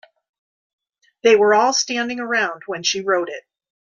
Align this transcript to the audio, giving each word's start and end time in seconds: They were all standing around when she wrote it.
They 1.21 1.35
were 1.35 1.53
all 1.53 1.73
standing 1.73 2.19
around 2.19 2.63
when 2.65 2.81
she 2.81 3.01
wrote 3.01 3.29
it. 3.29 3.43